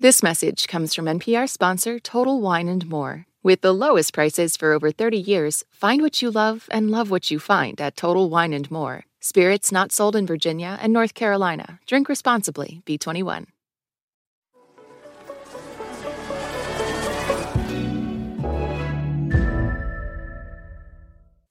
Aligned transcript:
This 0.00 0.22
message 0.22 0.68
comes 0.68 0.94
from 0.94 1.06
NPR 1.06 1.48
sponsor 1.48 1.98
Total 1.98 2.40
Wine 2.40 2.68
and 2.68 2.88
More. 2.88 3.26
With 3.42 3.62
the 3.62 3.74
lowest 3.74 4.14
prices 4.14 4.56
for 4.56 4.72
over 4.72 4.92
30 4.92 5.18
years, 5.18 5.64
find 5.72 6.02
what 6.02 6.22
you 6.22 6.30
love 6.30 6.68
and 6.70 6.88
love 6.88 7.10
what 7.10 7.32
you 7.32 7.40
find 7.40 7.80
at 7.80 7.96
Total 7.96 8.30
Wine 8.30 8.52
and 8.52 8.70
More. 8.70 9.06
Spirits 9.18 9.72
not 9.72 9.90
sold 9.90 10.14
in 10.14 10.24
Virginia 10.24 10.78
and 10.80 10.92
North 10.92 11.14
Carolina. 11.14 11.80
Drink 11.84 12.08
responsibly. 12.08 12.80
B21. 12.86 13.46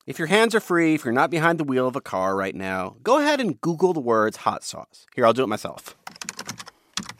If 0.05 0.17
your 0.17 0.27
hands 0.27 0.55
are 0.55 0.61
free, 0.61 0.93
if 0.93 1.03
you're 1.03 1.13
not 1.13 1.29
behind 1.29 1.59
the 1.59 1.65
wheel 1.65 1.85
of 1.85 1.97
a 1.97 2.01
car 2.01 2.33
right 2.33 2.55
now, 2.55 2.95
go 3.03 3.19
ahead 3.19 3.41
and 3.41 3.59
Google 3.59 3.91
the 3.91 3.99
words 3.99 4.37
hot 4.37 4.63
sauce. 4.63 5.05
Here, 5.13 5.25
I'll 5.25 5.33
do 5.33 5.43
it 5.43 5.47
myself. 5.47 5.97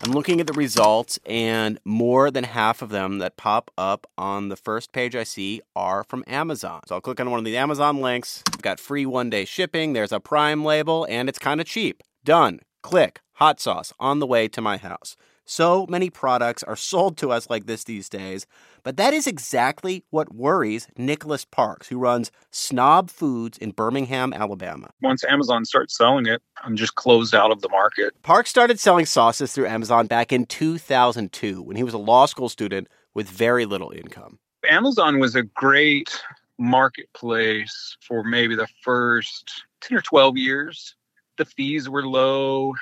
I'm 0.04 0.12
looking 0.12 0.40
at 0.40 0.46
the 0.46 0.54
results, 0.54 1.18
and 1.26 1.80
more 1.84 2.30
than 2.30 2.44
half 2.44 2.84
of 2.84 2.90
them 2.90 3.18
that 3.18 3.36
pop 3.36 3.72
up 3.78 4.06
on 4.16 4.50
the 4.50 4.56
first 4.56 4.92
page 4.92 5.16
I 5.16 5.24
see 5.24 5.62
are 5.76 6.04
from 6.04 6.24
Amazon. 6.28 6.82
So 6.88 6.96
I'll 6.96 7.02
click 7.02 7.20
on 7.20 7.32
one 7.32 7.40
of 7.40 7.46
the 7.46 7.58
Amazon 7.58 8.00
links. 8.00 8.44
I've 8.54 8.62
got 8.62 8.80
free 8.80 9.08
one 9.08 9.32
day 9.32 9.44
shipping, 9.44 9.94
there's 9.94 10.12
a 10.12 10.20
Prime 10.20 10.64
label, 10.64 11.08
and 11.10 11.28
it's 11.28 11.40
kind 11.40 11.60
of 11.60 11.66
cheap. 11.66 12.04
Done. 12.24 12.60
Click. 12.84 13.22
Hot 13.34 13.60
sauce 13.60 13.92
on 14.00 14.20
the 14.20 14.28
way 14.28 14.48
to 14.48 14.62
my 14.62 14.78
house. 14.78 15.18
So 15.46 15.88
many 15.90 16.12
products 16.12 16.62
are 16.62 16.76
sold 16.92 17.18
to 17.18 17.32
us 17.32 17.50
like 17.50 17.66
this 17.66 17.84
these 17.84 18.08
days, 18.08 18.46
but 18.88 18.96
that 18.96 19.14
is 19.14 19.28
exactly 19.28 20.06
what 20.12 20.34
worries 20.34 20.88
Nicholas 20.96 21.44
Parks, 21.44 21.90
who 21.90 21.98
runs 21.98 22.32
Snob 22.52 23.10
Foods 23.10 23.58
in 23.58 23.72
Birmingham, 23.72 24.32
Alabama. 24.32 24.92
Once 25.02 25.26
Amazon 25.26 25.66
starts 25.66 25.98
selling 25.98 26.26
it, 26.26 26.42
I'm 26.64 26.78
just 26.78 26.96
closed 26.96 27.36
out 27.36 27.52
of 27.52 27.60
the 27.60 27.68
market. 27.68 28.14
Parks 28.24 28.50
started 28.50 28.80
selling 28.80 29.06
sauces 29.06 29.52
through 29.52 29.68
Amazon 29.68 30.08
back 30.08 30.32
in 30.32 30.46
2002 30.46 31.62
when 31.62 31.76
he 31.76 31.84
was 31.84 31.94
a 31.94 31.98
law 31.98 32.28
school 32.28 32.48
student 32.48 32.88
with 33.14 33.28
very 33.28 33.66
little 33.66 33.92
income. 33.92 34.40
Amazon 34.70 35.20
was 35.20 35.36
a 35.36 35.44
great 35.44 36.18
marketplace 36.58 37.98
for 38.00 38.24
maybe 38.24 38.56
the 38.56 38.70
first 38.84 39.66
10 39.82 39.98
or 39.98 40.02
12 40.02 40.38
years. 40.38 40.96
The 41.38 41.44
fees 41.44 41.90
were 41.90 42.08
low 42.08 42.74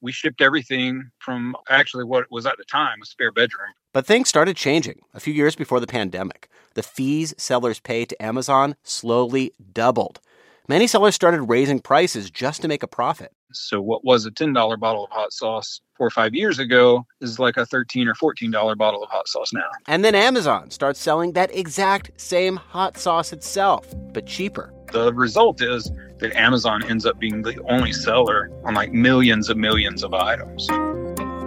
we 0.00 0.12
shipped 0.12 0.40
everything 0.40 1.10
from 1.18 1.56
actually 1.68 2.04
what 2.04 2.30
was 2.30 2.46
at 2.46 2.56
the 2.58 2.64
time 2.64 3.02
a 3.02 3.06
spare 3.06 3.32
bedroom. 3.32 3.72
But 3.92 4.06
things 4.06 4.28
started 4.28 4.56
changing 4.56 5.00
a 5.12 5.20
few 5.20 5.34
years 5.34 5.54
before 5.54 5.78
the 5.78 5.86
pandemic. 5.86 6.48
The 6.74 6.82
fees 6.82 7.34
sellers 7.36 7.78
pay 7.78 8.06
to 8.06 8.22
Amazon 8.22 8.74
slowly 8.82 9.52
doubled. 9.74 10.20
Many 10.66 10.86
sellers 10.86 11.14
started 11.14 11.42
raising 11.42 11.78
prices 11.78 12.30
just 12.30 12.62
to 12.62 12.68
make 12.68 12.82
a 12.82 12.86
profit. 12.86 13.32
So, 13.52 13.82
what 13.82 14.02
was 14.02 14.24
a 14.24 14.30
$10 14.30 14.80
bottle 14.80 15.04
of 15.04 15.10
hot 15.10 15.30
sauce 15.34 15.82
four 15.94 16.06
or 16.06 16.10
five 16.10 16.34
years 16.34 16.58
ago 16.58 17.04
is 17.20 17.38
like 17.38 17.58
a 17.58 17.66
13 17.66 18.08
or 18.08 18.14
$14 18.14 18.78
bottle 18.78 19.02
of 19.02 19.10
hot 19.10 19.28
sauce 19.28 19.52
now. 19.52 19.68
And 19.86 20.02
then 20.02 20.14
Amazon 20.14 20.70
starts 20.70 20.98
selling 20.98 21.32
that 21.32 21.54
exact 21.54 22.18
same 22.18 22.56
hot 22.56 22.96
sauce 22.96 23.30
itself, 23.30 23.86
but 24.14 24.26
cheaper. 24.26 24.72
The 24.90 25.12
result 25.12 25.60
is 25.60 25.90
that 26.20 26.34
Amazon 26.34 26.82
ends 26.84 27.04
up 27.04 27.18
being 27.18 27.42
the 27.42 27.62
only 27.68 27.92
seller 27.92 28.50
on 28.64 28.72
like 28.72 28.94
millions 28.94 29.50
and 29.50 29.60
millions 29.60 30.02
of 30.02 30.14
items. 30.14 30.66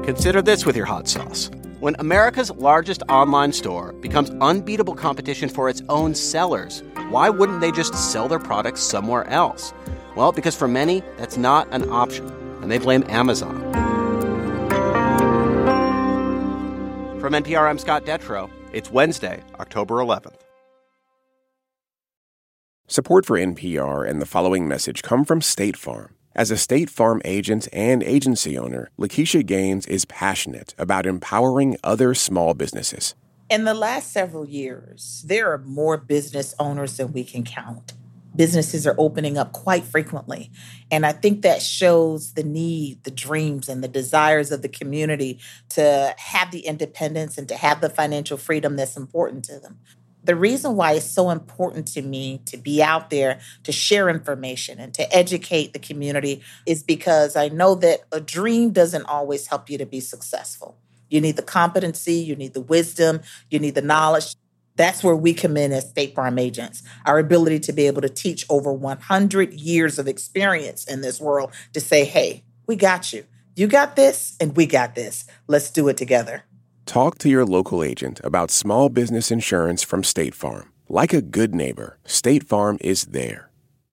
Consider 0.06 0.44
this 0.44 0.64
with 0.64 0.76
your 0.76 0.86
hot 0.86 1.08
sauce. 1.08 1.50
When 1.86 1.96
America's 2.00 2.50
largest 2.50 3.04
online 3.10 3.54
store 3.54 3.94
becomes 3.94 4.32
unbeatable 4.42 4.96
competition 4.96 5.50
for 5.50 5.70
its 5.70 5.84
own 5.88 6.16
sellers, 6.16 6.82
why 7.12 7.30
wouldn't 7.30 7.62
they 7.62 7.72
just 7.72 7.94
sell 7.94 8.28
their 8.28 8.40
products 8.40 8.82
somewhere 8.82 9.24
else? 9.28 9.72
Well, 10.16 10.32
because 10.32 10.56
for 10.56 10.68
many, 10.68 11.04
that's 11.18 11.38
not 11.38 11.68
an 11.70 11.88
option, 11.92 12.28
and 12.64 12.72
they 12.72 12.80
blame 12.80 13.04
Amazon. 13.08 13.72
From 17.20 17.34
NPR, 17.34 17.70
I'm 17.70 17.78
Scott 17.78 18.04
Detrow. 18.04 18.50
It's 18.74 18.90
Wednesday, 18.90 19.44
October 19.60 19.98
11th. 19.98 20.40
Support 22.88 23.28
for 23.28 23.38
NPR 23.38 24.10
and 24.10 24.20
the 24.20 24.26
following 24.26 24.68
message 24.68 25.04
come 25.04 25.24
from 25.24 25.40
State 25.40 25.78
Farm. 25.78 26.16
As 26.38 26.52
a 26.52 26.58
State 26.58 26.90
Farm 26.90 27.22
agent 27.24 27.70
and 27.72 28.04
agency 28.04 28.58
owner, 28.58 28.90
Lakeisha 29.00 29.46
Gaines 29.46 29.86
is 29.86 30.04
passionate 30.04 30.76
about 30.78 31.06
empowering 31.06 31.78
other 31.82 32.14
small 32.14 32.54
businesses. 32.54 33.16
In 33.50 33.64
the 33.64 33.74
last 33.74 34.12
several 34.12 34.46
years, 34.46 35.24
there 35.26 35.50
are 35.54 35.60
more 35.60 35.96
business 35.96 36.54
owners 36.60 36.98
than 36.98 37.14
we 37.14 37.24
can 37.24 37.46
count. 37.46 37.94
Businesses 38.36 38.86
are 38.86 38.96
opening 38.98 39.38
up 39.38 39.54
quite 39.54 39.86
frequently. 39.86 40.52
And 40.92 41.06
I 41.06 41.14
think 41.14 41.42
that 41.44 41.62
shows 41.62 42.34
the 42.34 42.44
need, 42.44 43.06
the 43.06 43.12
dreams, 43.12 43.70
and 43.70 43.82
the 43.82 43.88
desires 43.88 44.52
of 44.52 44.62
the 44.62 44.68
community 44.68 45.40
to 45.70 46.14
have 46.18 46.52
the 46.52 46.66
independence 46.66 47.38
and 47.38 47.48
to 47.48 47.56
have 47.56 47.80
the 47.80 47.90
financial 47.90 48.36
freedom 48.36 48.76
that's 48.76 48.98
important 48.98 49.46
to 49.46 49.62
them 49.62 49.80
the 50.26 50.36
reason 50.36 50.76
why 50.76 50.94
it's 50.94 51.06
so 51.06 51.30
important 51.30 51.88
to 51.90 52.02
me 52.02 52.42
to 52.46 52.58
be 52.58 52.82
out 52.82 53.10
there 53.10 53.40
to 53.64 53.72
share 53.72 54.10
information 54.10 54.80
and 54.80 54.94
to 54.96 55.16
educate 55.16 55.74
the 55.74 55.80
community 55.80 56.42
is 56.66 56.84
because 56.84 57.36
I 57.36 57.50
know 57.50 57.76
that 57.76 58.02
a 58.12 58.20
dream 58.20 58.72
doesn't 58.72 59.06
always 59.06 59.48
help 59.48 59.70
you 59.70 59.78
to 59.78 59.86
be 59.86 60.00
successful. 60.00 60.78
You 61.10 61.22
need 61.22 61.36
the 61.36 61.44
competency, 61.44 62.16
you 62.16 62.36
need 62.36 62.54
the 62.54 62.62
wisdom, 62.62 63.22
you 63.50 63.60
need 63.60 63.76
the 63.76 63.82
knowledge. 63.82 64.36
That's 64.76 65.04
where 65.04 65.16
we 65.16 65.34
come 65.34 65.56
in 65.56 65.72
as 65.72 65.90
State 65.90 66.16
Farm 66.16 66.38
agents. 66.38 66.84
Our 67.06 67.20
ability 67.20 67.60
to 67.62 67.74
be 67.74 67.88
able 67.88 68.02
to 68.02 68.10
teach 68.10 68.46
over 68.50 68.74
100 68.74 69.54
years 69.54 70.00
of 70.00 70.08
experience 70.08 70.86
in 70.86 71.02
this 71.02 71.22
world 71.22 71.54
to 71.74 71.80
say, 71.80 72.04
hey, 72.04 72.44
we 72.68 72.76
got 72.76 73.14
you. 73.14 73.26
You 73.56 73.68
got 73.68 73.96
this, 73.96 74.36
and 74.42 74.54
we 74.58 74.66
got 74.66 74.96
this. 74.96 75.24
Let's 75.48 75.70
do 75.70 75.88
it 75.88 75.96
together. 75.96 76.44
Talk 76.86 77.18
to 77.20 77.30
your 77.30 77.46
local 77.46 77.84
agent 77.84 78.22
about 78.24 78.52
small 78.52 78.90
business 78.90 79.32
insurance 79.32 79.84
from 79.84 80.04
State 80.04 80.36
Farm. 80.36 80.72
Like 80.88 81.14
a 81.14 81.22
good 81.22 81.56
neighbor, 81.56 81.98
State 82.06 82.44
Farm 82.44 82.78
is 82.80 83.06
there. 83.06 83.50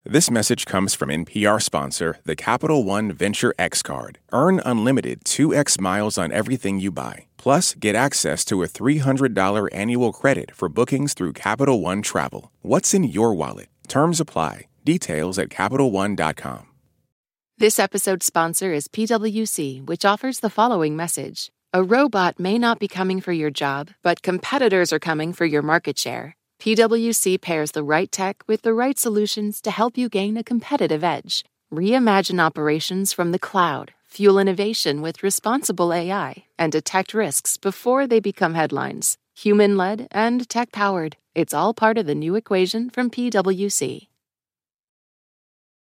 This 0.05 0.31
message 0.31 0.67
comes 0.67 0.95
from 0.95 1.09
NPR 1.09 1.61
sponsor, 1.61 2.19
the 2.25 2.37
Capital 2.37 2.85
One 2.85 3.11
Venture 3.11 3.53
X 3.59 3.83
Card. 3.83 4.21
Earn 4.31 4.61
unlimited 4.65 5.25
2x 5.25 5.81
miles 5.81 6.17
on 6.17 6.31
everything 6.31 6.79
you 6.79 6.93
buy. 6.93 7.27
Plus, 7.37 7.75
get 7.75 7.97
access 7.97 8.45
to 8.45 8.63
a 8.63 8.69
$300 8.69 9.69
annual 9.73 10.13
credit 10.13 10.53
for 10.55 10.69
bookings 10.69 11.13
through 11.13 11.33
Capital 11.33 11.81
One 11.81 12.03
Travel. 12.03 12.53
What's 12.63 12.95
in 12.95 13.03
your 13.03 13.35
wallet? 13.35 13.67
Terms 13.89 14.21
apply. 14.21 14.69
Details 14.85 15.41
at 15.41 15.49
CapitalOne.com. 15.49 16.69
This 17.59 17.79
episode's 17.79 18.27
sponsor 18.27 18.73
is 18.73 18.87
PWC, 18.87 19.87
which 19.87 20.05
offers 20.05 20.41
the 20.41 20.51
following 20.51 20.95
message. 20.95 21.51
A 21.77 21.83
robot 21.83 22.41
may 22.41 22.57
not 22.57 22.79
be 22.79 22.89
coming 22.89 23.21
for 23.21 23.35
your 23.35 23.51
job, 23.51 23.91
but 24.03 24.23
competitors 24.23 24.95
are 24.95 24.99
coming 24.99 25.35
for 25.35 25.45
your 25.45 25.61
market 25.61 25.99
share. 25.99 26.35
PwC 26.59 27.39
pairs 27.39 27.73
the 27.73 27.83
right 27.83 28.11
tech 28.11 28.43
with 28.47 28.63
the 28.63 28.73
right 28.73 28.99
solutions 28.99 29.61
to 29.61 29.71
help 29.71 29.99
you 29.99 30.09
gain 30.09 30.39
a 30.39 30.43
competitive 30.43 31.05
edge. 31.05 31.45
Reimagine 31.71 32.41
operations 32.41 33.13
from 33.13 33.31
the 33.31 33.39
cloud, 33.39 33.93
fuel 34.07 34.39
innovation 34.39 35.03
with 35.03 35.23
responsible 35.23 35.93
AI, 35.93 36.45
and 36.59 36.73
detect 36.73 37.13
risks 37.13 37.59
before 37.59 38.07
they 38.07 38.21
become 38.21 38.55
headlines. 38.55 39.19
Human 39.35 39.77
led 39.77 40.09
and 40.11 40.49
tech 40.49 40.73
powered. 40.73 41.19
It's 41.35 41.53
all 41.53 41.75
part 41.75 41.99
of 41.99 42.07
the 42.07 42.15
new 42.15 42.37
equation 42.37 42.89
from 42.89 43.11
PwC. 43.11 44.09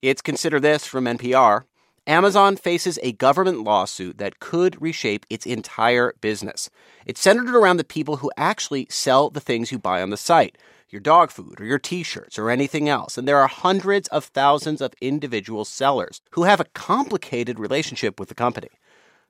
It's 0.02 0.24
Consider 0.24 0.60
This 0.60 0.88
from 0.88 1.06
NPR. 1.06 1.67
Amazon 2.08 2.56
faces 2.56 2.98
a 3.04 3.12
government 3.12 3.66
lawsuit 3.66 4.18
that 4.18 4.40
could 4.40 4.82
reshape 4.82 5.26
its 5.30 5.46
entire 5.46 6.14
business. 6.22 6.70
It's 7.06 7.20
centered 7.20 7.54
around 7.54 7.78
the 7.78 7.84
people 7.84 8.18
who 8.18 8.32
actually 8.38 8.88
sell 8.90 9.30
the 9.30 9.42
things 9.42 9.74
you 9.74 9.78
buy 9.78 10.02
on 10.02 10.10
the 10.10 10.18
site 10.18 10.58
your 10.90 11.02
dog 11.02 11.32
food 11.32 11.60
or 11.60 11.66
your 11.66 11.80
t 11.80 12.02
shirts 12.02 12.40
or 12.40 12.50
anything 12.50 12.88
else. 12.88 13.18
And 13.18 13.28
there 13.28 13.40
are 13.40 13.48
hundreds 13.50 14.08
of 14.08 14.24
thousands 14.24 14.80
of 14.80 14.94
individual 15.02 15.66
sellers 15.66 16.22
who 16.32 16.44
have 16.44 16.62
a 16.62 16.66
complicated 16.74 17.60
relationship 17.60 18.22
with 18.22 18.30
the 18.30 18.36
company. 18.36 18.70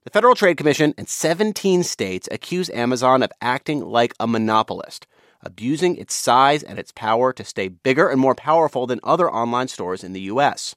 The 0.03 0.11
Federal 0.11 0.35
Trade 0.35 0.57
Commission 0.57 0.93
and 0.99 1.09
17 1.09 1.81
states 1.81 2.29
accuse 2.31 2.69
Amazon 2.69 3.23
of 3.23 3.31
acting 3.41 3.81
like 3.83 4.13
a 4.19 4.27
monopolist, 4.27 5.07
abusing 5.41 5.97
its 5.97 6.13
size 6.13 6.61
and 6.61 6.77
its 6.77 6.91
power 6.91 7.33
to 7.33 7.43
stay 7.43 7.69
bigger 7.69 8.07
and 8.07 8.21
more 8.21 8.35
powerful 8.35 8.85
than 8.85 8.99
other 9.03 9.27
online 9.29 9.67
stores 9.67 10.03
in 10.03 10.13
the 10.13 10.21
U.S. 10.21 10.75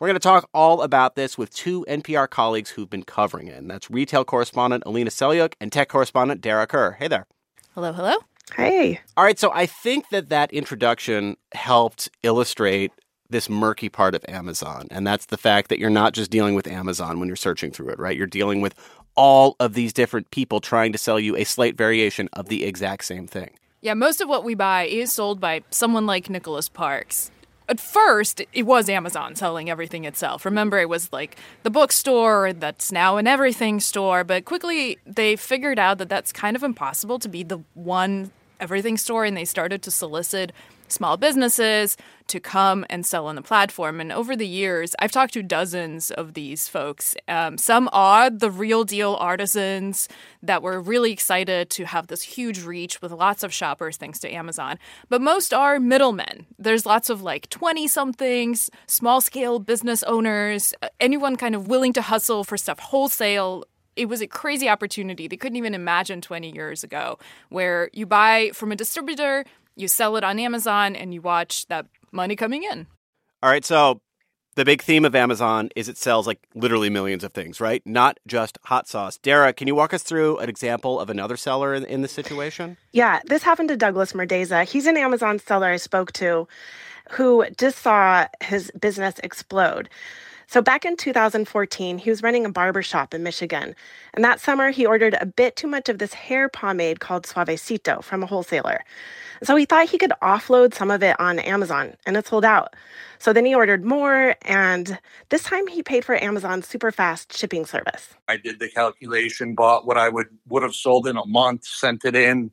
We're 0.00 0.06
going 0.06 0.14
to 0.14 0.20
talk 0.20 0.48
all 0.54 0.80
about 0.80 1.14
this 1.14 1.36
with 1.36 1.52
two 1.52 1.84
NPR 1.86 2.28
colleagues 2.28 2.70
who've 2.70 2.88
been 2.88 3.02
covering 3.02 3.48
it. 3.48 3.58
And 3.58 3.70
that's 3.70 3.90
retail 3.90 4.24
correspondent 4.24 4.82
Alina 4.86 5.10
Selyukh 5.10 5.52
and 5.60 5.70
tech 5.70 5.90
correspondent 5.90 6.40
Dara 6.40 6.66
Kerr. 6.66 6.92
Hey 6.92 7.06
there. 7.06 7.26
Hello, 7.74 7.92
hello. 7.92 8.14
Hey. 8.56 8.98
All 9.18 9.24
right, 9.24 9.38
so 9.38 9.52
I 9.52 9.66
think 9.66 10.08
that 10.08 10.30
that 10.30 10.54
introduction 10.54 11.36
helped 11.52 12.08
illustrate 12.22 12.92
this 13.28 13.50
murky 13.50 13.90
part 13.90 14.14
of 14.14 14.24
Amazon. 14.26 14.88
And 14.90 15.06
that's 15.06 15.26
the 15.26 15.36
fact 15.36 15.68
that 15.68 15.78
you're 15.78 15.90
not 15.90 16.14
just 16.14 16.30
dealing 16.30 16.54
with 16.54 16.66
Amazon 16.66 17.20
when 17.20 17.28
you're 17.28 17.36
searching 17.36 17.70
through 17.70 17.90
it, 17.90 17.98
right? 17.98 18.16
You're 18.16 18.26
dealing 18.26 18.62
with 18.62 18.74
all 19.16 19.54
of 19.60 19.74
these 19.74 19.92
different 19.92 20.30
people 20.30 20.60
trying 20.60 20.92
to 20.92 20.98
sell 20.98 21.20
you 21.20 21.36
a 21.36 21.44
slight 21.44 21.76
variation 21.76 22.30
of 22.32 22.48
the 22.48 22.64
exact 22.64 23.04
same 23.04 23.26
thing. 23.26 23.50
Yeah, 23.82 23.92
most 23.92 24.22
of 24.22 24.30
what 24.30 24.44
we 24.44 24.54
buy 24.54 24.84
is 24.84 25.12
sold 25.12 25.40
by 25.40 25.62
someone 25.70 26.06
like 26.06 26.30
Nicholas 26.30 26.70
Parks 26.70 27.30
at 27.70 27.80
first 27.80 28.42
it 28.52 28.64
was 28.64 28.88
Amazon 28.88 29.36
selling 29.36 29.70
everything 29.70 30.04
itself. 30.04 30.44
Remember, 30.44 30.78
it 30.78 30.88
was 30.88 31.10
like 31.12 31.36
the 31.62 31.70
bookstore 31.70 32.52
that's 32.52 32.90
now 32.90 33.16
an 33.16 33.26
everything 33.26 33.78
store, 33.80 34.24
but 34.24 34.44
quickly 34.44 34.98
they 35.06 35.36
figured 35.36 35.78
out 35.78 35.98
that 35.98 36.08
that's 36.08 36.32
kind 36.32 36.56
of 36.56 36.64
impossible 36.64 37.18
to 37.20 37.28
be 37.28 37.44
the 37.44 37.60
one 37.74 38.32
everything 38.58 38.98
store 38.98 39.24
and 39.24 39.36
they 39.36 39.44
started 39.44 39.82
to 39.82 39.90
solicit 39.90 40.52
small 40.92 41.16
businesses 41.16 41.96
to 42.28 42.40
come 42.40 42.86
and 42.88 43.04
sell 43.04 43.26
on 43.26 43.34
the 43.34 43.42
platform. 43.42 44.00
And 44.00 44.12
over 44.12 44.36
the 44.36 44.46
years, 44.46 44.94
I've 45.00 45.10
talked 45.10 45.34
to 45.34 45.42
dozens 45.42 46.10
of 46.12 46.34
these 46.34 46.68
folks. 46.68 47.16
Um, 47.26 47.58
some 47.58 47.88
are 47.92 48.30
the 48.30 48.50
real 48.50 48.84
deal 48.84 49.16
artisans 49.20 50.08
that 50.42 50.62
were 50.62 50.80
really 50.80 51.12
excited 51.12 51.70
to 51.70 51.86
have 51.86 52.06
this 52.06 52.22
huge 52.22 52.62
reach 52.62 53.02
with 53.02 53.10
lots 53.10 53.42
of 53.42 53.52
shoppers 53.52 53.96
thanks 53.96 54.20
to 54.20 54.32
Amazon. 54.32 54.78
But 55.08 55.20
most 55.20 55.52
are 55.52 55.80
middlemen. 55.80 56.46
There's 56.58 56.86
lots 56.86 57.10
of 57.10 57.20
like 57.20 57.48
20 57.50 57.88
somethings, 57.88 58.70
small 58.86 59.20
scale 59.20 59.58
business 59.58 60.02
owners, 60.04 60.72
uh, 60.82 60.88
anyone 61.00 61.36
kind 61.36 61.54
of 61.54 61.66
willing 61.66 61.92
to 61.94 62.02
hustle 62.02 62.44
for 62.44 62.56
stuff 62.56 62.78
wholesale 62.78 63.64
it 63.96 64.08
was 64.08 64.20
a 64.20 64.26
crazy 64.26 64.68
opportunity 64.68 65.28
they 65.28 65.36
couldn't 65.36 65.56
even 65.56 65.74
imagine 65.74 66.20
20 66.20 66.52
years 66.54 66.84
ago 66.84 67.18
where 67.48 67.90
you 67.92 68.06
buy 68.06 68.50
from 68.54 68.72
a 68.72 68.76
distributor 68.76 69.44
you 69.76 69.88
sell 69.88 70.16
it 70.16 70.24
on 70.24 70.38
amazon 70.38 70.96
and 70.96 71.14
you 71.14 71.20
watch 71.20 71.66
that 71.68 71.86
money 72.12 72.36
coming 72.36 72.64
in. 72.64 72.86
All 73.42 73.50
right, 73.50 73.64
so 73.64 74.00
the 74.56 74.64
big 74.64 74.82
theme 74.82 75.04
of 75.04 75.14
Amazon 75.14 75.70
is 75.76 75.88
it 75.88 75.96
sells 75.96 76.26
like 76.26 76.40
literally 76.54 76.90
millions 76.90 77.24
of 77.24 77.32
things, 77.32 77.60
right? 77.60 77.82
Not 77.86 78.18
just 78.26 78.58
hot 78.64 78.88
sauce. 78.88 79.16
Dara, 79.16 79.52
can 79.52 79.68
you 79.68 79.74
walk 79.74 79.94
us 79.94 80.02
through 80.02 80.38
an 80.38 80.48
example 80.48 80.98
of 80.98 81.08
another 81.08 81.36
seller 81.36 81.72
in, 81.74 81.84
in 81.84 82.02
this 82.02 82.12
situation? 82.12 82.76
Yeah, 82.92 83.20
this 83.26 83.42
happened 83.42 83.68
to 83.68 83.76
Douglas 83.76 84.12
Merdeza. 84.12 84.64
He's 84.68 84.86
an 84.86 84.96
Amazon 84.96 85.38
seller 85.38 85.68
I 85.68 85.76
spoke 85.76 86.12
to 86.12 86.48
who 87.10 87.46
just 87.56 87.78
saw 87.78 88.26
his 88.42 88.70
business 88.78 89.18
explode. 89.22 89.88
So 90.50 90.60
back 90.60 90.84
in 90.84 90.96
2014, 90.96 91.98
he 91.98 92.10
was 92.10 92.24
running 92.24 92.44
a 92.44 92.50
barber 92.50 92.82
shop 92.82 93.14
in 93.14 93.22
Michigan. 93.22 93.76
And 94.14 94.24
that 94.24 94.40
summer, 94.40 94.70
he 94.70 94.84
ordered 94.84 95.16
a 95.20 95.24
bit 95.24 95.54
too 95.54 95.68
much 95.68 95.88
of 95.88 95.98
this 95.98 96.12
hair 96.12 96.48
pomade 96.48 96.98
called 96.98 97.24
Suavecito 97.24 98.02
from 98.02 98.24
a 98.24 98.26
wholesaler. 98.26 98.80
So 99.44 99.54
he 99.54 99.64
thought 99.64 99.88
he 99.88 99.96
could 99.96 100.12
offload 100.20 100.74
some 100.74 100.90
of 100.90 101.04
it 101.04 101.14
on 101.20 101.38
Amazon, 101.38 101.94
and 102.04 102.16
it 102.16 102.26
sold 102.26 102.44
out. 102.44 102.74
So 103.20 103.32
then 103.32 103.44
he 103.44 103.54
ordered 103.54 103.84
more, 103.84 104.34
and 104.42 104.98
this 105.28 105.44
time 105.44 105.68
he 105.68 105.84
paid 105.84 106.04
for 106.04 106.20
Amazon's 106.20 106.66
super 106.66 106.90
fast 106.90 107.32
shipping 107.32 107.64
service. 107.64 108.08
I 108.26 108.36
did 108.36 108.58
the 108.58 108.68
calculation, 108.68 109.54
bought 109.54 109.86
what 109.86 109.98
I 109.98 110.08
would 110.08 110.26
would 110.48 110.64
have 110.64 110.74
sold 110.74 111.06
in 111.06 111.16
a 111.16 111.26
month, 111.26 111.64
sent 111.64 112.04
it 112.04 112.16
in, 112.16 112.50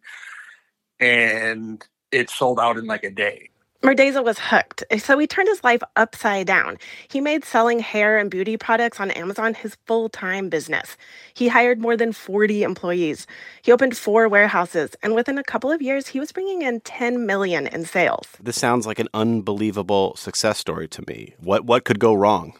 and 1.00 1.84
it 2.12 2.30
sold 2.30 2.60
out 2.60 2.78
in 2.78 2.86
like 2.86 3.04
a 3.04 3.10
day. 3.10 3.50
Merdeza 3.83 4.24
was 4.24 4.39
hooked, 4.39 4.83
so 4.97 5.19
he 5.19 5.27
turned 5.27 5.47
his 5.47 5.63
life 5.63 5.83
upside 5.95 6.47
down. 6.47 6.77
He 7.07 7.21
made 7.21 7.45
selling 7.45 7.79
hair 7.79 8.18
and 8.18 8.29
beauty 8.29 8.57
products 8.57 9.00
on 9.00 9.12
Amazon 9.12 9.53
his 9.53 9.77
full 9.85 10.09
time 10.09 10.50
business. 10.50 10.97
He 11.33 11.47
hired 11.47 11.79
more 11.79 11.95
than 11.95 12.12
40 12.12 12.63
employees. 12.63 13.27
He 13.62 13.71
opened 13.71 13.95
four 13.95 14.27
warehouses, 14.27 14.95
and 15.03 15.13
within 15.13 15.38
a 15.38 15.44
couple 15.44 15.71
of 15.71 15.81
years, 15.81 16.07
he 16.07 16.19
was 16.19 16.31
bringing 16.31 16.63
in 16.63 16.79
10 16.81 17.27
million 17.27 17.68
in 17.68 17.85
sales. 17.85 18.27
This 18.41 18.59
sounds 18.59 18.88
like 18.88 19.00
an 19.00 19.09
unbelievable 19.13 20.15
success 20.15 20.57
story 20.57 20.88
to 20.88 21.03
me. 21.07 21.35
What 21.39 21.65
what 21.65 21.85
could 21.85 22.00
go 22.00 22.15
wrong? 22.15 22.53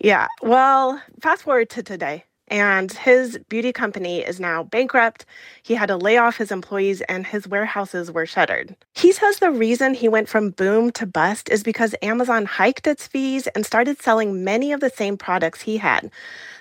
Yeah. 0.00 0.26
Well, 0.42 1.00
fast 1.20 1.42
forward 1.42 1.70
to 1.70 1.82
today 1.82 2.24
and 2.54 2.92
his 2.92 3.36
beauty 3.48 3.72
company 3.72 4.20
is 4.20 4.38
now 4.38 4.62
bankrupt. 4.62 5.26
He 5.64 5.74
had 5.74 5.86
to 5.86 5.96
lay 5.96 6.18
off 6.18 6.36
his 6.36 6.52
employees 6.52 7.00
and 7.08 7.26
his 7.26 7.48
warehouses 7.48 8.12
were 8.12 8.26
shuttered. 8.26 8.76
He 8.94 9.10
says 9.10 9.40
the 9.40 9.50
reason 9.50 9.92
he 9.92 10.08
went 10.08 10.28
from 10.28 10.50
boom 10.50 10.92
to 10.92 11.04
bust 11.04 11.48
is 11.48 11.64
because 11.64 11.96
Amazon 12.00 12.44
hiked 12.44 12.86
its 12.86 13.08
fees 13.08 13.48
and 13.48 13.66
started 13.66 14.00
selling 14.00 14.44
many 14.44 14.70
of 14.70 14.78
the 14.78 14.88
same 14.88 15.16
products 15.16 15.62
he 15.62 15.78
had. 15.78 16.12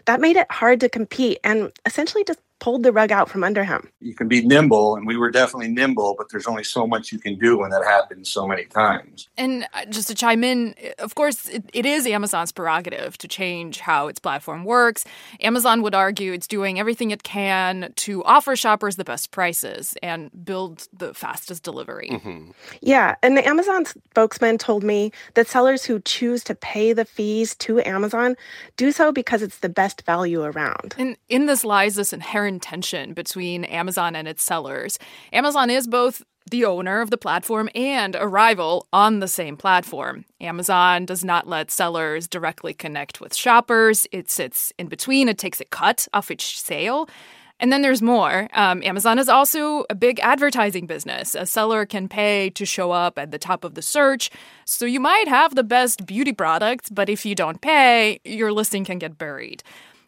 That 0.05 0.19
made 0.19 0.35
it 0.35 0.51
hard 0.51 0.79
to 0.79 0.89
compete 0.89 1.37
and 1.43 1.71
essentially 1.85 2.23
just 2.23 2.39
pulled 2.63 2.83
the 2.83 2.93
rug 2.93 3.11
out 3.11 3.29
from 3.29 3.43
under 3.43 3.65
him. 3.65 3.89
You 3.99 4.15
can 4.15 4.29
be 4.29 4.41
nimble, 4.41 4.95
and 4.95 5.05
we 5.05 5.17
were 5.17 5.29
definitely 5.29 5.67
nimble, 5.67 6.15
but 6.17 6.29
there's 6.29 6.47
only 6.47 6.63
so 6.63 6.87
much 6.87 7.11
you 7.11 7.19
can 7.19 7.37
do 7.37 7.57
when 7.57 7.71
that 7.71 7.83
happens 7.83 8.29
so 8.29 8.47
many 8.47 8.63
times. 8.63 9.27
And 9.37 9.67
uh, 9.73 9.83
just 9.87 10.07
to 10.07 10.15
chime 10.15 10.45
in, 10.45 10.73
of 10.97 11.13
course, 11.15 11.49
it, 11.49 11.69
it 11.73 11.85
is 11.85 12.07
Amazon's 12.07 12.53
prerogative 12.53 13.17
to 13.17 13.27
change 13.27 13.81
how 13.81 14.07
its 14.07 14.17
platform 14.17 14.63
works. 14.63 15.03
Amazon 15.41 15.81
would 15.81 15.93
argue 15.93 16.31
it's 16.31 16.47
doing 16.47 16.79
everything 16.79 17.11
it 17.11 17.23
can 17.23 17.91
to 17.97 18.23
offer 18.23 18.55
shoppers 18.55 18.95
the 18.95 19.03
best 19.03 19.31
prices 19.31 19.97
and 20.01 20.31
build 20.45 20.87
the 20.93 21.13
fastest 21.13 21.63
delivery. 21.63 22.11
Mm-hmm. 22.13 22.51
Yeah, 22.79 23.15
and 23.21 23.35
the 23.35 23.45
Amazon 23.45 23.83
spokesman 23.85 24.57
told 24.57 24.85
me 24.85 25.11
that 25.33 25.49
sellers 25.49 25.83
who 25.83 25.99
choose 25.99 26.45
to 26.45 26.55
pay 26.55 26.93
the 26.93 27.03
fees 27.03 27.55
to 27.55 27.81
Amazon 27.81 28.37
do 28.77 28.93
so 28.93 29.11
because 29.11 29.41
it's 29.41 29.59
the 29.59 29.67
best 29.67 30.05
value 30.05 30.43
around. 30.43 30.95
And 30.97 31.17
in 31.27 31.47
this 31.47 31.65
lies 31.65 31.95
this 31.95 32.13
inherent 32.13 32.52
tension 32.59 33.13
between 33.13 33.63
Amazon 33.65 34.15
and 34.15 34.27
its 34.27 34.43
sellers. 34.43 34.99
Amazon 35.31 35.69
is 35.69 35.87
both 35.87 36.23
the 36.51 36.65
owner 36.65 37.01
of 37.01 37.09
the 37.09 37.17
platform 37.17 37.69
and 37.73 38.15
a 38.15 38.27
rival 38.27 38.87
on 38.91 39.19
the 39.19 39.27
same 39.27 39.55
platform. 39.55 40.25
Amazon 40.41 41.05
does 41.05 41.23
not 41.23 41.47
let 41.47 41.71
sellers 41.71 42.27
directly 42.27 42.73
connect 42.73 43.21
with 43.21 43.33
shoppers. 43.33 44.05
It 44.11 44.29
sits 44.29 44.73
in 44.77 44.87
between, 44.87 45.29
it 45.29 45.37
takes 45.37 45.61
a 45.61 45.65
cut 45.65 46.07
off 46.13 46.31
each 46.31 46.59
sale. 46.59 47.07
And 47.59 47.71
then 47.71 47.81
there's 47.81 48.01
more. 48.01 48.49
Um, 48.53 48.83
Amazon 48.83 49.19
is 49.19 49.29
also 49.29 49.85
a 49.89 49.95
big 49.95 50.19
advertising 50.19 50.85
business. 50.85 51.33
A 51.33 51.45
seller 51.45 51.85
can 51.85 52.09
pay 52.09 52.49
to 52.51 52.65
show 52.65 52.91
up 52.91 53.17
at 53.17 53.31
the 53.31 53.37
top 53.37 53.63
of 53.63 53.75
the 53.75 53.81
search. 53.81 54.29
So 54.65 54.85
you 54.85 54.99
might 54.99 55.27
have 55.29 55.55
the 55.55 55.63
best 55.63 56.05
beauty 56.05 56.33
products, 56.33 56.89
but 56.89 57.09
if 57.09 57.25
you 57.25 57.35
don't 57.35 57.61
pay, 57.61 58.19
your 58.25 58.51
listing 58.51 58.83
can 58.83 58.99
get 58.99 59.17
buried. 59.17 59.63